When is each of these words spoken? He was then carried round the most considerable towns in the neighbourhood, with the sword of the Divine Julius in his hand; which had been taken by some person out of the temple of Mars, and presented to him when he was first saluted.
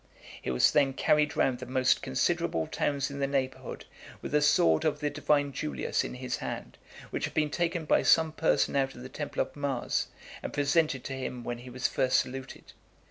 He 0.41 0.49
was 0.49 0.71
then 0.71 0.93
carried 0.93 1.37
round 1.37 1.59
the 1.59 1.67
most 1.67 2.01
considerable 2.01 2.65
towns 2.65 3.11
in 3.11 3.19
the 3.19 3.27
neighbourhood, 3.27 3.85
with 4.19 4.31
the 4.31 4.41
sword 4.41 4.83
of 4.83 4.99
the 4.99 5.11
Divine 5.11 5.51
Julius 5.51 6.03
in 6.03 6.15
his 6.15 6.37
hand; 6.37 6.79
which 7.11 7.25
had 7.25 7.35
been 7.35 7.51
taken 7.51 7.85
by 7.85 8.01
some 8.01 8.31
person 8.31 8.75
out 8.75 8.95
of 8.95 9.03
the 9.03 9.09
temple 9.09 9.43
of 9.43 9.55
Mars, 9.55 10.07
and 10.41 10.51
presented 10.51 11.03
to 11.03 11.13
him 11.13 11.43
when 11.43 11.59
he 11.59 11.69
was 11.69 11.87
first 11.87 12.17
saluted. 12.19 12.73